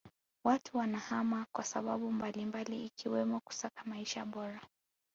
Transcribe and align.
Watu 0.43 0.77
wanahama 0.77 1.45
kwa 1.51 1.63
sababu 1.63 2.11
mbalimbali 2.11 2.85
ikiwemo 2.85 3.39
kusaka 3.39 3.83
maisha 3.85 4.25
bora 4.25 4.61